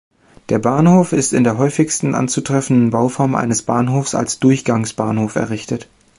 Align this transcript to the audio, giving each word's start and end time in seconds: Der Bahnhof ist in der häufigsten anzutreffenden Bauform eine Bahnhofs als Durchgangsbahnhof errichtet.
Der 0.49 0.57
Bahnhof 0.57 1.13
ist 1.13 1.31
in 1.31 1.43
der 1.43 1.59
häufigsten 1.59 2.15
anzutreffenden 2.15 2.89
Bauform 2.89 3.35
eine 3.35 3.53
Bahnhofs 3.53 4.15
als 4.15 4.39
Durchgangsbahnhof 4.39 5.35
errichtet. 5.35 5.89